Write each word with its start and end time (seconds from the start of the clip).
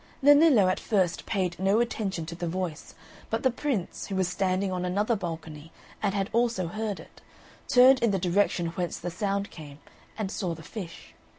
Nennillo 0.23 0.67
at 0.67 0.79
first 0.79 1.27
paid 1.27 1.59
no 1.59 1.79
attention 1.79 2.25
to 2.25 2.33
the 2.33 2.47
voice, 2.47 2.95
but 3.29 3.43
the 3.43 3.51
Prince, 3.51 4.07
who 4.07 4.15
was 4.15 4.27
standing 4.27 4.71
on 4.71 4.83
another 4.83 5.15
balcony 5.15 5.71
and 6.01 6.15
had 6.15 6.27
also 6.33 6.65
heard 6.69 6.99
it, 6.99 7.21
turned 7.71 8.01
in 8.01 8.09
the 8.09 8.17
direction 8.17 8.69
whence 8.69 8.97
the 8.97 9.11
sound 9.11 9.51
came, 9.51 9.77
and 10.17 10.31
saw 10.31 10.55
the 10.55 10.63
fish. 10.63 11.13